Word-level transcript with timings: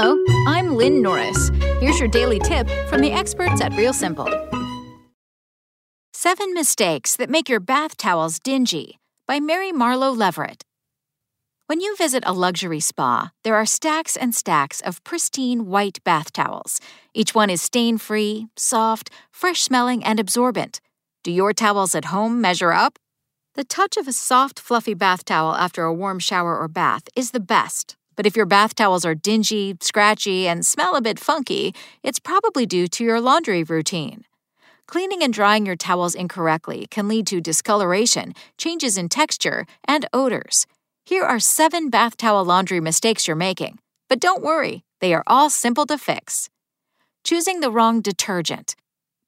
Hello, 0.00 0.16
I'm 0.46 0.76
Lynn 0.76 1.02
Norris. 1.02 1.50
Here's 1.80 1.98
your 1.98 2.08
daily 2.08 2.38
tip 2.38 2.70
from 2.88 3.00
the 3.00 3.10
experts 3.10 3.60
at 3.60 3.76
Real 3.76 3.92
Simple. 3.92 4.28
Seven 6.12 6.54
Mistakes 6.54 7.16
That 7.16 7.28
Make 7.28 7.48
Your 7.48 7.58
Bath 7.58 7.96
Towels 7.96 8.38
Dingy 8.38 9.00
by 9.26 9.40
Mary 9.40 9.72
Marlowe 9.72 10.14
Leverette. 10.14 10.62
When 11.66 11.80
you 11.80 11.96
visit 11.96 12.22
a 12.24 12.32
luxury 12.32 12.78
spa, 12.78 13.32
there 13.42 13.56
are 13.56 13.66
stacks 13.66 14.16
and 14.16 14.32
stacks 14.32 14.80
of 14.82 15.02
pristine 15.02 15.66
white 15.66 15.98
bath 16.04 16.32
towels. 16.32 16.80
Each 17.12 17.34
one 17.34 17.50
is 17.50 17.60
stain 17.60 17.98
free, 17.98 18.46
soft, 18.56 19.10
fresh 19.32 19.62
smelling, 19.62 20.04
and 20.04 20.20
absorbent. 20.20 20.80
Do 21.24 21.32
your 21.32 21.52
towels 21.52 21.96
at 21.96 22.04
home 22.04 22.40
measure 22.40 22.70
up? 22.70 23.00
The 23.56 23.64
touch 23.64 23.96
of 23.96 24.06
a 24.06 24.12
soft, 24.12 24.60
fluffy 24.60 24.94
bath 24.94 25.24
towel 25.24 25.56
after 25.56 25.82
a 25.82 25.92
warm 25.92 26.20
shower 26.20 26.56
or 26.56 26.68
bath 26.68 27.08
is 27.16 27.32
the 27.32 27.40
best. 27.40 27.96
But 28.18 28.26
if 28.26 28.36
your 28.36 28.46
bath 28.46 28.74
towels 28.74 29.04
are 29.04 29.14
dingy, 29.14 29.76
scratchy, 29.80 30.48
and 30.48 30.66
smell 30.66 30.96
a 30.96 31.00
bit 31.00 31.20
funky, 31.20 31.72
it's 32.02 32.18
probably 32.18 32.66
due 32.66 32.88
to 32.88 33.04
your 33.04 33.20
laundry 33.20 33.62
routine. 33.62 34.24
Cleaning 34.88 35.22
and 35.22 35.32
drying 35.32 35.64
your 35.64 35.76
towels 35.76 36.16
incorrectly 36.16 36.88
can 36.90 37.06
lead 37.06 37.28
to 37.28 37.40
discoloration, 37.40 38.34
changes 38.56 38.98
in 38.98 39.08
texture, 39.08 39.66
and 39.86 40.04
odors. 40.12 40.66
Here 41.06 41.22
are 41.22 41.38
seven 41.38 41.90
bath 41.90 42.16
towel 42.16 42.44
laundry 42.44 42.80
mistakes 42.80 43.28
you're 43.28 43.36
making. 43.36 43.78
But 44.08 44.18
don't 44.18 44.42
worry, 44.42 44.82
they 45.00 45.14
are 45.14 45.22
all 45.28 45.48
simple 45.48 45.86
to 45.86 45.96
fix. 45.96 46.50
Choosing 47.22 47.60
the 47.60 47.70
wrong 47.70 48.00
detergent. 48.00 48.74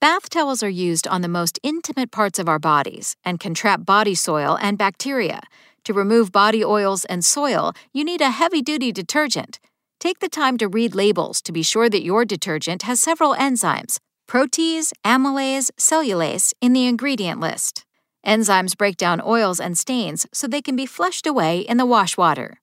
Bath 0.00 0.28
towels 0.28 0.64
are 0.64 0.68
used 0.68 1.06
on 1.06 1.20
the 1.20 1.28
most 1.28 1.60
intimate 1.62 2.10
parts 2.10 2.40
of 2.40 2.48
our 2.48 2.58
bodies 2.58 3.14
and 3.24 3.38
can 3.38 3.54
trap 3.54 3.86
body 3.86 4.16
soil 4.16 4.58
and 4.60 4.76
bacteria. 4.76 5.42
To 5.84 5.92
remove 5.92 6.30
body 6.30 6.64
oils 6.64 7.04
and 7.06 7.24
soil, 7.24 7.72
you 7.92 8.04
need 8.04 8.20
a 8.20 8.30
heavy 8.30 8.62
duty 8.62 8.92
detergent. 8.92 9.58
Take 9.98 10.20
the 10.20 10.28
time 10.28 10.56
to 10.58 10.68
read 10.68 10.94
labels 10.94 11.42
to 11.42 11.52
be 11.52 11.62
sure 11.62 11.88
that 11.88 12.02
your 12.02 12.24
detergent 12.24 12.82
has 12.82 13.00
several 13.00 13.34
enzymes 13.34 13.98
protease, 14.28 14.92
amylase, 15.04 15.70
cellulase 15.78 16.54
in 16.60 16.72
the 16.72 16.86
ingredient 16.86 17.40
list. 17.40 17.84
Enzymes 18.26 18.76
break 18.76 18.96
down 18.96 19.20
oils 19.20 19.60
and 19.60 19.76
stains 19.76 20.26
so 20.32 20.46
they 20.46 20.62
can 20.62 20.76
be 20.76 20.86
flushed 20.86 21.26
away 21.26 21.60
in 21.60 21.76
the 21.76 21.86
wash 21.86 22.16
water. 22.16 22.60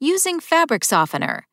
Using 0.00 0.40
fabric 0.40 0.84
softener. 0.84 1.46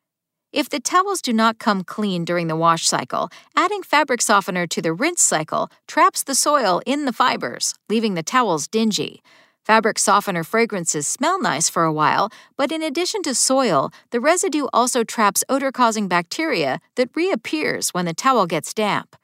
If 0.52 0.68
the 0.68 0.78
towels 0.78 1.22
do 1.22 1.32
not 1.32 1.58
come 1.58 1.84
clean 1.84 2.24
during 2.24 2.48
the 2.48 2.56
wash 2.56 2.86
cycle, 2.86 3.30
adding 3.56 3.82
fabric 3.82 4.20
softener 4.20 4.66
to 4.66 4.82
the 4.82 4.92
rinse 4.92 5.22
cycle 5.22 5.70
traps 5.88 6.22
the 6.22 6.34
soil 6.34 6.82
in 6.84 7.06
the 7.06 7.12
fibers, 7.12 7.74
leaving 7.88 8.14
the 8.14 8.22
towels 8.22 8.68
dingy. 8.68 9.22
Fabric 9.64 9.98
softener 9.98 10.44
fragrances 10.44 11.06
smell 11.06 11.40
nice 11.40 11.70
for 11.70 11.84
a 11.84 11.92
while, 11.92 12.30
but 12.54 12.70
in 12.70 12.82
addition 12.82 13.22
to 13.22 13.34
soil, 13.34 13.90
the 14.10 14.20
residue 14.20 14.66
also 14.74 15.02
traps 15.02 15.42
odor 15.48 15.72
causing 15.72 16.06
bacteria 16.06 16.80
that 16.96 17.08
reappears 17.14 17.88
when 17.94 18.04
the 18.04 18.12
towel 18.12 18.46
gets 18.46 18.74
damp. 18.74 19.16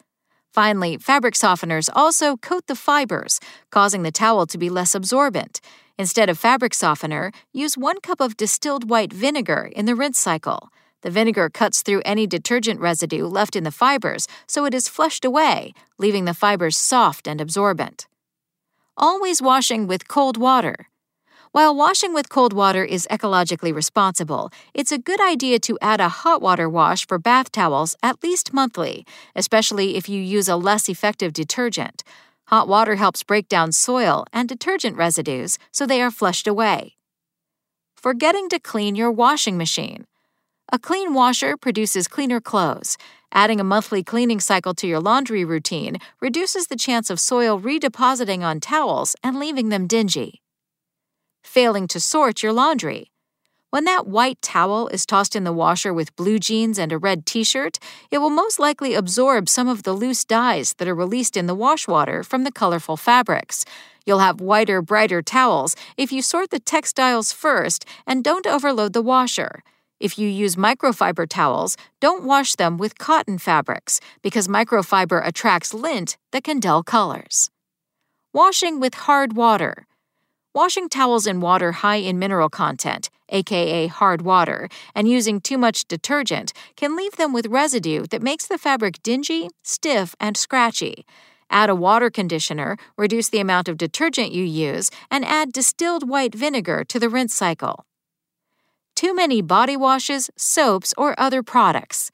Finally, 0.50 0.96
fabric 0.96 1.34
softeners 1.34 1.90
also 1.94 2.38
coat 2.38 2.66
the 2.68 2.74
fibers, 2.74 3.38
causing 3.70 4.02
the 4.02 4.10
towel 4.10 4.46
to 4.46 4.56
be 4.56 4.70
less 4.70 4.94
absorbent. 4.94 5.60
Instead 5.98 6.30
of 6.30 6.38
fabric 6.38 6.72
softener, 6.72 7.32
use 7.52 7.76
one 7.76 8.00
cup 8.00 8.18
of 8.18 8.38
distilled 8.38 8.88
white 8.88 9.12
vinegar 9.12 9.70
in 9.76 9.84
the 9.84 9.94
rinse 9.94 10.18
cycle. 10.18 10.70
The 11.02 11.10
vinegar 11.10 11.50
cuts 11.50 11.82
through 11.82 12.00
any 12.06 12.26
detergent 12.26 12.80
residue 12.80 13.26
left 13.26 13.56
in 13.56 13.64
the 13.64 13.70
fibers 13.70 14.26
so 14.46 14.64
it 14.64 14.72
is 14.72 14.88
flushed 14.88 15.26
away, 15.26 15.74
leaving 15.98 16.24
the 16.24 16.34
fibers 16.34 16.78
soft 16.78 17.28
and 17.28 17.42
absorbent. 17.42 18.06
Always 19.02 19.40
washing 19.40 19.86
with 19.86 20.08
cold 20.08 20.36
water. 20.36 20.90
While 21.52 21.74
washing 21.74 22.12
with 22.12 22.28
cold 22.28 22.52
water 22.52 22.84
is 22.84 23.08
ecologically 23.10 23.74
responsible, 23.74 24.50
it's 24.74 24.92
a 24.92 24.98
good 24.98 25.22
idea 25.22 25.58
to 25.60 25.78
add 25.80 26.02
a 26.02 26.10
hot 26.10 26.42
water 26.42 26.68
wash 26.68 27.06
for 27.06 27.18
bath 27.18 27.50
towels 27.50 27.96
at 28.02 28.22
least 28.22 28.52
monthly, 28.52 29.06
especially 29.34 29.96
if 29.96 30.10
you 30.10 30.20
use 30.20 30.50
a 30.50 30.56
less 30.56 30.86
effective 30.86 31.32
detergent. 31.32 32.04
Hot 32.48 32.68
water 32.68 32.96
helps 32.96 33.22
break 33.22 33.48
down 33.48 33.72
soil 33.72 34.26
and 34.34 34.50
detergent 34.50 34.98
residues 34.98 35.56
so 35.72 35.86
they 35.86 36.02
are 36.02 36.10
flushed 36.10 36.46
away. 36.46 36.98
Forgetting 37.96 38.50
to 38.50 38.58
clean 38.58 38.96
your 38.96 39.10
washing 39.10 39.56
machine. 39.56 40.04
A 40.70 40.78
clean 40.78 41.14
washer 41.14 41.56
produces 41.56 42.06
cleaner 42.06 42.38
clothes. 42.38 42.98
Adding 43.32 43.60
a 43.60 43.64
monthly 43.64 44.02
cleaning 44.02 44.40
cycle 44.40 44.74
to 44.74 44.88
your 44.88 44.98
laundry 44.98 45.44
routine 45.44 45.98
reduces 46.20 46.66
the 46.66 46.76
chance 46.76 47.10
of 47.10 47.20
soil 47.20 47.60
redepositing 47.60 48.42
on 48.42 48.58
towels 48.58 49.14
and 49.22 49.38
leaving 49.38 49.68
them 49.68 49.86
dingy. 49.86 50.42
Failing 51.44 51.86
to 51.88 52.00
sort 52.00 52.42
your 52.42 52.52
laundry. 52.52 53.12
When 53.70 53.84
that 53.84 54.08
white 54.08 54.42
towel 54.42 54.88
is 54.88 55.06
tossed 55.06 55.36
in 55.36 55.44
the 55.44 55.52
washer 55.52 55.94
with 55.94 56.16
blue 56.16 56.40
jeans 56.40 56.76
and 56.76 56.90
a 56.90 56.98
red 56.98 57.24
t 57.24 57.44
shirt, 57.44 57.78
it 58.10 58.18
will 58.18 58.30
most 58.30 58.58
likely 58.58 58.94
absorb 58.94 59.48
some 59.48 59.68
of 59.68 59.84
the 59.84 59.92
loose 59.92 60.24
dyes 60.24 60.74
that 60.78 60.88
are 60.88 60.94
released 60.94 61.36
in 61.36 61.46
the 61.46 61.54
wash 61.54 61.86
water 61.86 62.24
from 62.24 62.42
the 62.42 62.50
colorful 62.50 62.96
fabrics. 62.96 63.64
You'll 64.04 64.18
have 64.18 64.40
whiter, 64.40 64.82
brighter 64.82 65.22
towels 65.22 65.76
if 65.96 66.10
you 66.10 66.20
sort 66.20 66.50
the 66.50 66.58
textiles 66.58 67.30
first 67.30 67.84
and 68.08 68.24
don't 68.24 68.46
overload 68.46 68.92
the 68.92 69.02
washer. 69.02 69.62
If 70.00 70.18
you 70.18 70.28
use 70.28 70.56
microfiber 70.56 71.28
towels, 71.28 71.76
don't 72.00 72.24
wash 72.24 72.54
them 72.54 72.78
with 72.78 72.96
cotton 72.96 73.36
fabrics 73.36 74.00
because 74.22 74.48
microfiber 74.48 75.20
attracts 75.22 75.74
lint 75.74 76.16
that 76.32 76.42
can 76.42 76.58
dull 76.58 76.82
colors. 76.82 77.50
Washing 78.32 78.80
with 78.80 78.94
hard 78.94 79.34
water. 79.34 79.86
Washing 80.54 80.88
towels 80.88 81.26
in 81.26 81.42
water 81.42 81.72
high 81.72 81.96
in 81.96 82.18
mineral 82.18 82.48
content, 82.48 83.10
aka 83.28 83.88
hard 83.88 84.22
water, 84.22 84.70
and 84.94 85.06
using 85.06 85.38
too 85.38 85.58
much 85.58 85.84
detergent 85.84 86.54
can 86.76 86.96
leave 86.96 87.16
them 87.16 87.34
with 87.34 87.46
residue 87.46 88.06
that 88.06 88.22
makes 88.22 88.46
the 88.46 88.56
fabric 88.56 89.02
dingy, 89.02 89.50
stiff, 89.62 90.16
and 90.18 90.34
scratchy. 90.34 91.04
Add 91.50 91.68
a 91.68 91.74
water 91.74 92.08
conditioner, 92.08 92.78
reduce 92.96 93.28
the 93.28 93.40
amount 93.40 93.68
of 93.68 93.76
detergent 93.76 94.32
you 94.32 94.44
use, 94.44 94.90
and 95.10 95.26
add 95.26 95.52
distilled 95.52 96.08
white 96.08 96.34
vinegar 96.34 96.84
to 96.84 96.98
the 96.98 97.10
rinse 97.10 97.34
cycle. 97.34 97.84
Too 99.00 99.14
many 99.14 99.40
body 99.40 99.78
washes, 99.78 100.28
soaps, 100.36 100.92
or 100.98 101.18
other 101.18 101.42
products. 101.42 102.10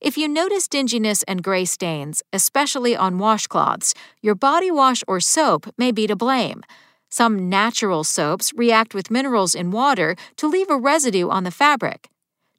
If 0.00 0.16
you 0.16 0.28
notice 0.28 0.68
dinginess 0.68 1.24
and 1.26 1.42
gray 1.42 1.64
stains, 1.64 2.22
especially 2.32 2.94
on 2.94 3.18
washcloths, 3.18 3.94
your 4.22 4.36
body 4.36 4.70
wash 4.70 5.02
or 5.08 5.18
soap 5.18 5.74
may 5.76 5.90
be 5.90 6.06
to 6.06 6.14
blame. 6.14 6.62
Some 7.08 7.48
natural 7.48 8.04
soaps 8.04 8.52
react 8.54 8.94
with 8.94 9.10
minerals 9.10 9.56
in 9.56 9.72
water 9.72 10.14
to 10.36 10.46
leave 10.46 10.70
a 10.70 10.76
residue 10.76 11.28
on 11.28 11.42
the 11.42 11.50
fabric. 11.50 12.08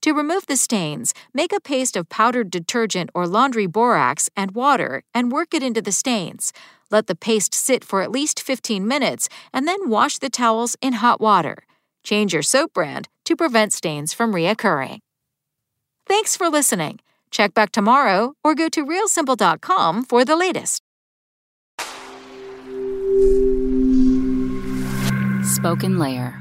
To 0.02 0.12
remove 0.12 0.48
the 0.48 0.58
stains, 0.58 1.14
make 1.34 1.54
a 1.54 1.62
paste 1.62 1.96
of 1.96 2.10
powdered 2.10 2.52
detergent 2.52 3.10
or 3.14 3.26
laundry 3.26 3.68
borax 3.68 4.30
and 4.36 4.52
water 4.52 5.04
and 5.14 5.31
work 5.31 5.54
it 5.54 5.64
into 5.64 5.81
the 5.81 5.94
stains. 5.94 6.52
Let 6.90 7.08
the 7.08 7.16
paste 7.16 7.56
sit 7.56 7.86
for 7.86 8.02
at 8.02 8.12
least 8.12 8.42
15 8.42 8.86
minutes 8.86 9.30
and 9.54 9.66
then 9.66 9.90
wash 9.90 10.18
the 10.18 10.30
towels 10.30 10.76
in 10.81 10.92
hot 10.92 11.22
water. 11.22 11.64
Change 12.04 12.34
your 12.34 12.44
soap 12.44 12.74
brand 12.74 13.08
to 13.31 13.36
prevent 13.38 13.72
stains 13.72 14.13
from 14.13 14.33
reoccurring. 14.33 15.00
Thanks 16.06 16.36
for 16.36 16.50
listening. 16.50 17.00
Check 17.31 17.54
back 17.54 17.72
tomorrow 17.72 18.33
or 18.44 18.56
go 18.56 18.68
to 18.68 18.86
realsimple.com 18.86 20.04
for 20.04 20.25
the 20.25 20.36
latest. 20.36 20.81
Spoken 25.44 25.98
Layer. 25.98 26.41